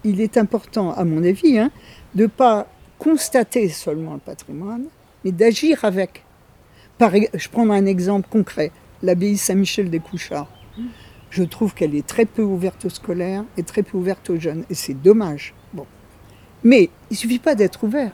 Il 0.03 0.21
est 0.21 0.37
important, 0.37 0.91
à 0.91 1.03
mon 1.03 1.23
avis, 1.23 1.57
hein, 1.57 1.71
de 2.15 2.23
ne 2.23 2.27
pas 2.27 2.67
constater 2.99 3.69
seulement 3.69 4.13
le 4.13 4.19
patrimoine, 4.19 4.85
mais 5.23 5.31
d'agir 5.31 5.83
avec. 5.83 6.23
Par, 6.97 7.11
je 7.33 7.49
prends 7.49 7.69
un 7.69 7.85
exemple 7.85 8.27
concret, 8.29 8.71
l'abbaye 9.01 9.37
Saint-Michel 9.37 9.89
des 9.89 9.99
Couchards. 9.99 10.51
Je 11.29 11.43
trouve 11.43 11.73
qu'elle 11.73 11.95
est 11.95 12.05
très 12.05 12.25
peu 12.25 12.43
ouverte 12.43 12.85
aux 12.85 12.89
scolaires 12.89 13.43
et 13.57 13.63
très 13.63 13.81
peu 13.81 13.97
ouverte 13.97 14.29
aux 14.29 14.39
jeunes, 14.39 14.65
et 14.69 14.75
c'est 14.75 14.93
dommage. 14.93 15.53
Bon. 15.73 15.85
Mais 16.63 16.89
il 17.09 17.13
ne 17.13 17.17
suffit 17.17 17.39
pas 17.39 17.55
d'être 17.55 17.83
ouvert. 17.83 18.11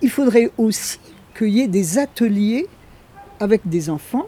Il 0.00 0.10
faudrait 0.10 0.50
aussi 0.56 0.98
qu'il 1.36 1.48
y 1.48 1.60
ait 1.60 1.68
des 1.68 1.98
ateliers 1.98 2.66
avec 3.40 3.68
des 3.68 3.90
enfants 3.90 4.26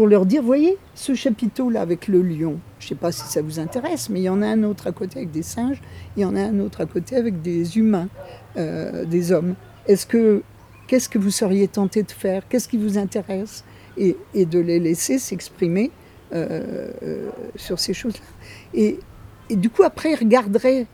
pour 0.00 0.08
leur 0.08 0.24
dire, 0.24 0.42
voyez, 0.42 0.78
ce 0.94 1.14
chapiteau-là 1.14 1.82
avec 1.82 2.08
le 2.08 2.22
lion, 2.22 2.58
je 2.78 2.86
ne 2.86 2.88
sais 2.88 2.94
pas 2.94 3.12
si 3.12 3.20
ça 3.30 3.42
vous 3.42 3.60
intéresse, 3.60 4.08
mais 4.08 4.20
il 4.20 4.22
y 4.22 4.28
en 4.30 4.40
a 4.40 4.46
un 4.46 4.62
autre 4.62 4.86
à 4.86 4.92
côté 4.92 5.18
avec 5.18 5.30
des 5.30 5.42
singes, 5.42 5.82
il 6.16 6.22
y 6.22 6.24
en 6.24 6.34
a 6.36 6.40
un 6.40 6.58
autre 6.60 6.80
à 6.80 6.86
côté 6.86 7.16
avec 7.16 7.42
des 7.42 7.76
humains, 7.76 8.08
euh, 8.56 9.04
des 9.04 9.30
hommes. 9.30 9.56
Est-ce 9.86 10.06
que, 10.06 10.40
qu'est-ce 10.86 11.10
que 11.10 11.18
vous 11.18 11.30
seriez 11.30 11.68
tenté 11.68 12.02
de 12.02 12.10
faire? 12.12 12.48
Qu'est-ce 12.48 12.66
qui 12.66 12.78
vous 12.78 12.96
intéresse? 12.96 13.62
Et, 13.98 14.16
de 14.34 14.58
les 14.58 14.80
laisser 14.80 15.18
s'exprimer 15.18 15.90
euh, 16.32 16.88
euh, 17.02 17.28
sur 17.56 17.78
ces 17.78 17.92
choses-là. 17.92 18.24
Et, 18.72 18.98
et, 19.50 19.56
du 19.56 19.68
coup, 19.68 19.82
après, 19.82 20.12
ils 20.12 20.18
regarderaient 20.18 20.86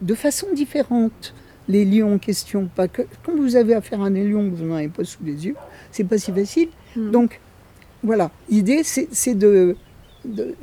de 0.00 0.14
façon 0.16 0.48
différente 0.52 1.32
les 1.68 1.84
lions 1.84 2.14
en 2.14 2.18
question. 2.18 2.68
Pas 2.74 2.88
que, 2.88 3.02
quand 3.22 3.36
vous 3.36 3.54
avez 3.54 3.74
affaire 3.74 4.02
à 4.02 4.06
un 4.06 4.10
lion 4.10 4.50
que 4.50 4.56
vous 4.56 4.64
n'en 4.64 4.74
avez 4.74 4.88
pas 4.88 5.04
sous 5.04 5.22
les 5.22 5.46
yeux, 5.46 5.54
c'est 5.92 6.02
pas 6.02 6.18
si 6.18 6.32
facile. 6.32 6.70
Hmm. 6.96 7.12
Donc, 7.12 7.40
voilà, 8.02 8.30
l'idée 8.48 8.82
c'est 8.84 9.34
de, 9.34 9.76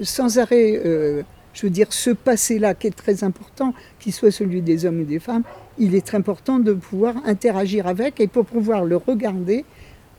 sans 0.02 0.38
arrêt, 0.38 0.82
euh, 0.86 1.24
je 1.54 1.64
veux 1.64 1.70
dire, 1.70 1.92
ce 1.92 2.12
passé-là 2.12 2.74
qui 2.74 2.88
est 2.88 2.96
très 2.96 3.24
important, 3.24 3.74
qu'il 4.00 4.14
soit 4.14 4.32
celui 4.32 4.62
des 4.62 4.86
hommes 4.86 5.02
et 5.02 5.06
des 5.06 5.20
femmes, 5.20 5.44
il 5.78 5.96
est 5.96 6.06
très 6.06 6.18
important 6.18 6.60
de 6.60 6.74
pouvoir 6.74 7.16
interagir 7.26 7.88
avec 7.88 8.20
et 8.20 8.28
pour 8.28 8.46
pouvoir 8.46 8.86
le 8.86 8.98
regarder, 8.98 9.66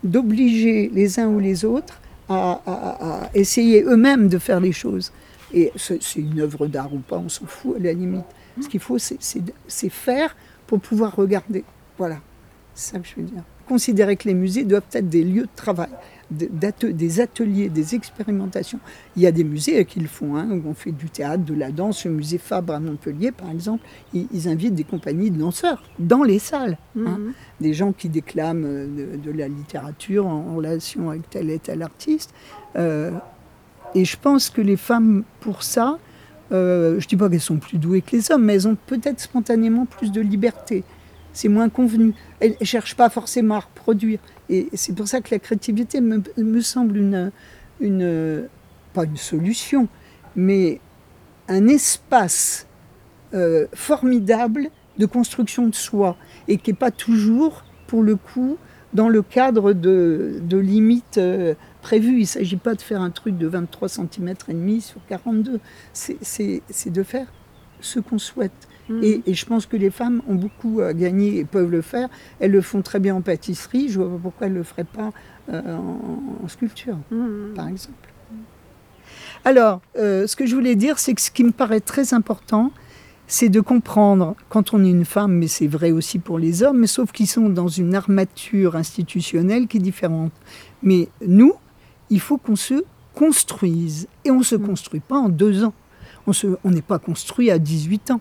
d'obliger 0.04 0.90
les 0.92 1.18
uns 1.18 1.28
ou 1.28 1.38
les 1.38 1.64
autres 1.64 2.00
à, 2.28 3.30
essayer 3.34 3.82
eux-mêmes 3.82 4.28
de 4.28 4.38
faire 4.38 4.60
les 4.60 4.72
choses. 4.72 5.12
Et 5.54 5.72
c'est 5.76 6.16
une 6.16 6.40
œuvre 6.40 6.66
d'art 6.66 6.92
ou 6.92 6.98
pas, 6.98 7.18
on 7.18 7.28
s'en 7.28 7.46
fout 7.46 7.76
à 7.76 7.82
la 7.82 7.92
limite. 7.92 8.24
Ce 8.60 8.68
qu'il 8.68 8.80
faut, 8.80 8.98
c'est 8.98 9.88
faire 9.88 10.36
pour 10.66 10.80
pouvoir 10.80 11.14
regarder. 11.14 11.64
Voilà, 11.98 12.18
c'est 12.74 12.92
ça 12.92 12.98
que 12.98 13.06
je 13.06 13.14
veux 13.16 13.26
dire. 13.26 13.42
Considérer 13.68 14.16
que 14.16 14.28
les 14.28 14.34
musées 14.34 14.64
doivent 14.64 14.82
être 14.92 15.08
des 15.08 15.22
lieux 15.22 15.42
de 15.42 15.56
travail 15.56 15.88
des 16.30 17.20
ateliers, 17.20 17.68
des 17.68 17.94
expérimentations. 17.94 18.80
Il 19.16 19.22
y 19.22 19.26
a 19.26 19.32
des 19.32 19.44
musées 19.44 19.84
qui 19.84 20.00
le 20.00 20.08
font, 20.08 20.36
hein, 20.36 20.48
où 20.50 20.62
on 20.68 20.74
fait 20.74 20.92
du 20.92 21.08
théâtre, 21.08 21.44
de 21.44 21.54
la 21.54 21.70
danse. 21.70 22.04
Le 22.04 22.12
musée 22.12 22.38
Fabre 22.38 22.74
à 22.74 22.80
Montpellier, 22.80 23.32
par 23.32 23.50
exemple, 23.50 23.86
ils, 24.12 24.48
invitent 24.48 24.74
des 24.74 24.84
compagnies 24.84 25.30
de 25.30 25.38
danseurs 25.38 25.82
dans 25.98 26.22
les 26.22 26.38
salles. 26.38 26.78
Hein. 26.96 27.18
Mhm. 27.18 27.32
Des 27.60 27.74
gens 27.74 27.92
qui 27.92 28.08
déclament 28.08 28.64
euh, 28.66 29.16
de, 29.16 29.30
la 29.30 29.48
littérature 29.48 30.26
en 30.26 30.56
relation 30.56 31.10
avec 31.10 31.30
tel 31.30 31.50
et 31.50 31.58
tel 31.58 31.82
artiste. 31.82 32.32
Euh, 32.76 33.12
et 33.94 34.04
je 34.04 34.16
pense 34.16 34.50
que 34.50 34.60
les 34.60 34.76
femmes, 34.76 35.24
pour 35.40 35.62
ça, 35.62 35.98
euh, 36.52 37.00
je 37.00 37.06
ne 37.06 37.08
dis 37.08 37.16
pas 37.16 37.28
qu'elles 37.28 37.40
sont 37.40 37.58
plus 37.58 37.78
douées 37.78 38.02
que 38.02 38.16
les 38.16 38.30
hommes, 38.30 38.44
mais 38.44 38.54
elles 38.54 38.68
ont 38.68 38.76
peut-être 38.86 39.20
spontanément 39.20 39.86
plus 39.86 40.12
de 40.12 40.20
liberté. 40.20 40.84
C'est 41.32 41.48
moins 41.48 41.68
convenu. 41.68 42.14
Elles 42.40 42.56
ne 42.60 42.64
cherchent 42.64 42.94
pas 42.94 43.10
forcément 43.10 43.56
à 43.56 43.60
reproduire. 43.60 44.18
Et 44.48 44.68
c'est 44.74 44.94
pour 44.94 45.08
ça 45.08 45.20
que 45.20 45.28
la 45.30 45.38
créativité 45.38 46.00
me, 46.00 46.60
semble 46.60 46.96
une, 46.96 47.32
une, 47.80 48.48
pas 48.92 49.04
une 49.04 49.16
solution, 49.16 49.88
mais 50.34 50.80
un 51.48 51.66
espace 51.68 52.66
euh, 53.34 53.66
formidable 53.74 54.68
de 54.98 55.06
construction 55.06 55.66
de 55.66 55.74
soi 55.74 56.16
et 56.48 56.58
qui 56.58 56.70
n'est 56.70 56.76
pas 56.76 56.90
toujours, 56.90 57.64
pour 57.86 58.02
le 58.02 58.16
coup, 58.16 58.56
dans 58.94 59.08
le 59.08 59.22
cadre 59.22 59.72
de, 59.72 60.40
de 60.42 60.56
limites 60.56 61.18
euh, 61.18 61.54
prévues. 61.82 62.16
Il 62.16 62.20
ne 62.20 62.24
s'agit 62.24 62.56
pas 62.56 62.74
de 62.74 62.80
faire 62.80 63.00
un 63.00 63.10
truc 63.10 63.36
de 63.36 63.46
23 63.46 63.88
cm 63.88 64.34
et 64.48 64.52
demi 64.52 64.80
sur 64.80 65.00
42. 65.08 65.60
C'est 65.92 66.62
de 66.86 67.02
faire 67.02 67.26
ce 67.80 68.00
qu'on 68.00 68.18
souhaite. 68.18 68.68
Mm. 68.88 69.00
Et, 69.02 69.34
je 69.34 69.46
pense 69.46 69.66
que 69.66 69.76
les 69.76 69.90
femmes 69.90 70.22
ont 70.28 70.34
beaucoup 70.34 70.80
à 70.80 70.92
gagner 70.92 71.38
et 71.38 71.44
peuvent 71.44 71.70
le 71.70 71.82
faire. 71.82 72.08
Elles 72.40 72.52
le 72.52 72.60
font 72.60 72.82
très 72.82 73.00
bien 73.00 73.14
en 73.14 73.20
pâtisserie. 73.20 73.88
Je 73.88 74.00
vois 74.00 74.10
pas 74.10 74.20
pourquoi 74.22 74.46
elles 74.46 74.52
ne 74.52 74.58
le 74.58 74.64
feraient 74.64 74.84
pas 74.84 75.12
euh, 75.52 75.76
en, 76.42 76.48
sculpture, 76.48 76.98
mm. 77.10 77.54
par 77.54 77.68
exemple. 77.68 77.94
Alors, 79.44 79.80
euh, 79.96 80.26
ce 80.26 80.36
que 80.36 80.46
je 80.46 80.54
voulais 80.54 80.76
dire, 80.76 80.98
c'est 80.98 81.14
que 81.14 81.20
ce 81.20 81.30
qui 81.30 81.44
me 81.44 81.52
paraît 81.52 81.80
très 81.80 82.14
important, 82.14 82.72
c'est 83.28 83.48
de 83.48 83.60
comprendre, 83.60 84.36
quand 84.48 84.72
on 84.72 84.84
est 84.84 84.90
une 84.90 85.04
femme, 85.04 85.32
mais 85.32 85.48
c'est 85.48 85.66
vrai 85.66 85.90
aussi 85.90 86.18
pour 86.18 86.38
les 86.38 86.62
hommes, 86.62 86.78
mais 86.78 86.86
sauf 86.86 87.10
qu'ils 87.10 87.26
sont 87.26 87.48
dans 87.48 87.68
une 87.68 87.94
armature 87.94 88.76
institutionnelle 88.76 89.66
qui 89.66 89.78
est 89.78 89.80
différente. 89.80 90.32
Mais 90.82 91.08
nous, 91.26 91.54
il 92.10 92.20
faut 92.20 92.38
qu'on 92.38 92.56
se 92.56 92.84
construise. 93.14 94.06
Et 94.24 94.30
on 94.30 94.38
ne 94.38 94.44
se 94.44 94.54
mm. 94.54 94.66
construit 94.66 95.00
pas 95.00 95.16
en 95.16 95.28
deux 95.28 95.64
ans. 95.64 95.74
On 96.26 96.70
n'est 96.70 96.82
pas 96.82 96.98
construit 96.98 97.50
à 97.50 97.58
18 97.58 98.10
ans. 98.12 98.20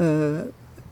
Euh, 0.00 0.44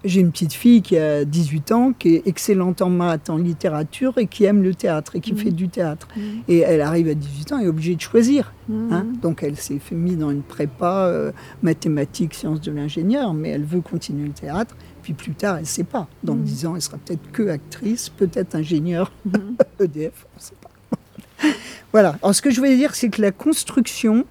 j'ai 0.04 0.20
une 0.20 0.30
petite 0.32 0.52
fille 0.52 0.82
qui 0.82 0.98
a 0.98 1.24
18 1.24 1.72
ans, 1.72 1.92
qui 1.98 2.16
est 2.16 2.26
excellente 2.26 2.82
en 2.82 2.90
maths, 2.90 3.30
en 3.30 3.38
littérature 3.38 4.18
et 4.18 4.26
qui 4.26 4.44
aime 4.44 4.62
le 4.62 4.74
théâtre 4.74 5.16
et 5.16 5.20
qui 5.20 5.32
Mhm. 5.32 5.38
fait 5.38 5.50
du 5.50 5.68
théâtre. 5.70 6.08
Mhm. 6.14 6.22
Et 6.46 6.58
elle 6.58 6.82
arrive 6.82 7.08
à 7.08 7.14
18 7.14 7.52
ans 7.52 7.58
et 7.60 7.64
est 7.64 7.68
obligée 7.68 7.94
de 7.96 8.02
choisir. 8.02 8.52
Mhm. 8.68 8.92
hein. 8.92 9.06
Donc 9.22 9.42
elle 9.42 9.56
s'est 9.56 9.80
mise 9.92 10.18
dans 10.18 10.30
une 10.30 10.42
prépa 10.42 11.06
euh, 11.06 11.32
mathématiques, 11.62 12.34
sciences 12.34 12.60
de 12.60 12.70
l'ingénieur, 12.70 13.32
mais 13.32 13.48
elle 13.48 13.64
veut 13.64 13.80
continuer 13.80 14.26
le 14.26 14.34
théâtre. 14.34 14.76
Puis 15.02 15.14
plus 15.14 15.32
tard, 15.32 15.54
elle 15.56 15.62
ne 15.62 15.66
sait 15.66 15.84
pas. 15.84 16.06
Dans 16.22 16.34
Mhm. 16.34 16.42
10 16.42 16.66
ans, 16.66 16.74
elle 16.76 16.82
sera 16.82 16.98
peut-être 16.98 17.32
que 17.32 17.48
actrice, 17.48 18.10
peut-être 18.10 18.54
ingénieure. 18.56 19.10
EDF, 19.80 20.26
on 20.34 20.38
ne 20.38 20.42
sait 20.42 20.54
pas. 20.60 21.48
voilà. 21.92 22.18
Alors 22.22 22.34
ce 22.34 22.42
que 22.42 22.50
je 22.50 22.58
voulais 22.58 22.76
dire, 22.76 22.94
c'est 22.94 23.08
que 23.08 23.22
la 23.22 23.32
construction, 23.32 24.26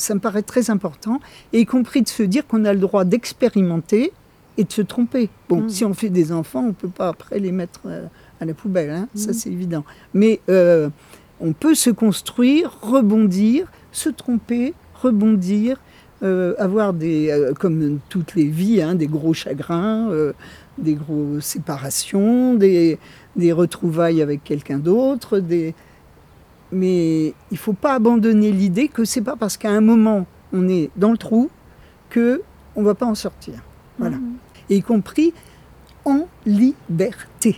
ça, 0.00 0.14
me 0.14 0.20
paraît 0.20 0.42
très 0.42 0.70
important, 0.70 1.20
et 1.52 1.60
y 1.60 1.66
compris 1.66 2.02
de 2.02 2.08
se 2.08 2.22
dire 2.22 2.46
qu'on 2.46 2.64
a 2.64 2.72
le 2.72 2.80
droit 2.80 3.04
d'expérimenter 3.04 4.12
et 4.58 4.64
de 4.64 4.72
se 4.72 4.82
tromper. 4.82 5.28
Bon, 5.48 5.62
Mhm. 5.62 5.68
si 5.70 5.84
on 5.84 5.94
fait 5.94 6.08
des 6.10 6.32
enfants, 6.32 6.60
on 6.64 6.68
ne 6.68 6.72
peut 6.72 6.88
pas 6.88 7.08
après 7.08 7.38
les 7.38 7.52
mettre 7.52 7.80
euh, 7.86 8.06
à 8.40 8.44
la 8.44 8.54
poubelle, 8.54 8.90
hein, 8.90 9.08
ça 9.14 9.28
Mhm. 9.28 9.32
c'est 9.34 9.50
évident. 9.50 9.84
Mais 10.14 10.40
euh, 10.48 10.88
on 11.40 11.52
peut 11.52 11.74
se 11.74 11.90
construire, 11.90 12.76
rebondir, 12.82 13.66
se 13.92 14.08
tromper, 14.10 14.74
rebondir, 15.02 15.80
euh, 16.22 16.54
avoir 16.58 16.92
des, 16.92 17.30
euh, 17.30 17.54
comme 17.54 17.98
toutes 18.10 18.34
les 18.34 18.44
vies, 18.44 18.82
hein, 18.82 18.94
des 18.94 19.06
gros 19.06 19.32
chagrins, 19.32 20.10
des 20.76 20.94
grosses 20.94 21.44
séparations, 21.44 22.54
des, 22.54 22.98
des 23.36 23.52
retrouvailles 23.52 24.20
avec 24.22 24.44
quelqu'un 24.44 24.78
d'autre, 24.78 25.38
des... 25.38 25.74
mais 26.72 27.34
il 27.50 27.58
faut 27.58 27.72
pas 27.72 27.94
abandonner 27.94 28.52
l'idée 28.52 28.88
que 28.88 29.04
c'est 29.04 29.22
pas 29.22 29.36
parce 29.36 29.56
qu'à 29.56 29.70
un 29.70 29.80
moment 29.80 30.26
on 30.52 30.68
est 30.68 30.90
dans 30.96 31.12
le 31.12 31.18
trou 31.18 31.50
que 32.08 32.42
on 32.76 32.82
va 32.82 32.94
pas 32.94 33.06
en 33.06 33.14
sortir. 33.14 33.54
Voilà. 33.98 34.16
Mhm. 34.16 34.34
Et 34.68 34.76
y 34.76 34.82
compris 34.82 35.32
en 36.04 36.26
liberté. 36.46 37.56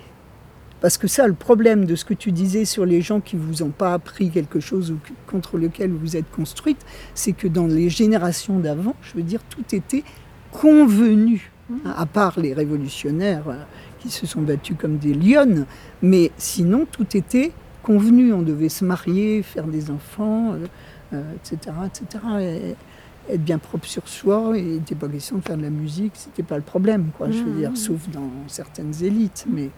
Parce 0.81 0.99
que 0.99 1.07
ça, 1.07 1.29
le 1.29 1.35
problème 1.35 1.85
de 1.85 1.95
ce 1.95 2.05
que 2.05 2.15
tu 2.15 2.33
disais 2.33 2.65
sur 2.65 2.85
les 2.85 3.03
gens 3.03 3.21
qui 3.21 3.37
vous 3.37 3.63
ont 3.63 3.71
pas 3.71 3.95
appris 3.95 4.31
quelque 4.31 4.59
chose 4.59 4.91
ou 4.91 4.99
contre 5.29 5.57
lequel 5.57 5.93
vous 5.93 6.17
êtes 6.17 6.29
construite, 6.33 6.85
c'est 7.15 7.33
que 7.33 7.47
dans 7.47 7.69
les 7.69 7.89
générations 7.89 8.59
d'avant, 8.59 8.97
je 9.01 9.15
veux 9.15 9.23
dire, 9.23 9.41
tout 9.49 9.65
était 9.75 10.03
convenu. 10.51 11.53
Hein, 11.71 11.95
À 11.97 12.05
part 12.07 12.41
les 12.41 12.53
révolutionnaires 12.53 13.49
euh, 13.49 13.63
qui 14.01 14.11
se 14.11 14.27
sont 14.27 14.43
battus 14.43 14.77
comme 14.77 14.97
des 14.97 15.15
lionnes, 15.15 15.67
mais 16.03 16.33
sinon 16.37 16.85
tout 16.91 17.17
était 17.17 17.53
convenu. 17.83 18.33
On 18.33 18.43
devait 18.43 18.69
se 18.69 18.85
marier, 18.85 19.43
faire 19.43 19.67
des 19.67 19.91
enfants, 19.91 20.55
euh, 20.55 20.67
euh, 21.15 21.23
etc., 21.37 21.75
etc. 21.87 22.25
Et 22.41 23.33
être 23.35 23.45
bien 23.45 23.59
propre 23.59 23.87
sur 23.87 24.09
soi. 24.09 24.57
Et 24.57 24.61
il 24.61 24.73
n'était 24.75 24.95
pas 24.95 25.09
question 25.09 25.37
de 25.39 25.43
faire 25.43 25.57
de 25.57 25.63
la 25.63 25.71
musique, 25.71 26.13
c'était 26.15 26.43
pas 26.43 26.57
le 26.57 26.63
problème, 26.63 27.11
quoi. 27.17 27.31
Je 27.31 27.43
veux 27.43 27.53
dire, 27.59 27.77
sauf 27.77 28.09
dans 28.09 28.29
certaines 28.49 28.95
élites. 29.03 29.45
Mais 29.51 29.71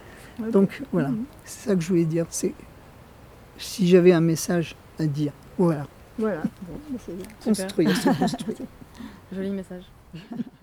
donc 0.53 0.83
voilà, 0.93 1.09
Mhm. 1.11 1.25
c'est 1.45 1.69
ça 1.69 1.75
que 1.77 1.81
je 1.83 1.89
voulais 1.89 2.05
dire. 2.05 2.27
C'est 2.31 2.55
si 3.59 3.87
j'avais 3.87 4.13
un 4.13 4.21
message 4.21 4.75
à 4.99 5.07
dire, 5.07 5.33
voilà, 5.59 5.87
Voilà. 6.19 6.43
Bon, 6.43 6.75
bah, 6.91 6.99
c'est 7.05 7.17
bien. 7.17 7.27
construire, 7.45 7.97
se 7.97 8.09
construire. 8.19 8.57
Joli 9.33 9.51
message. 9.51 9.85